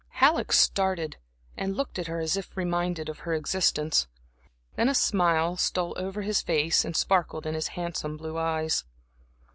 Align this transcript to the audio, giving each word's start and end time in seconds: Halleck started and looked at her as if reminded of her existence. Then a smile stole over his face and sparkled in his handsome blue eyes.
Halleck 0.17 0.51
started 0.51 1.17
and 1.55 1.77
looked 1.77 1.99
at 1.99 2.07
her 2.07 2.19
as 2.19 2.35
if 2.35 2.57
reminded 2.57 3.07
of 3.07 3.19
her 3.19 3.35
existence. 3.35 4.07
Then 4.75 4.89
a 4.89 4.95
smile 4.95 5.57
stole 5.57 5.93
over 5.95 6.23
his 6.23 6.41
face 6.41 6.83
and 6.83 6.95
sparkled 6.97 7.45
in 7.45 7.53
his 7.53 7.67
handsome 7.77 8.17
blue 8.17 8.35
eyes. 8.35 8.83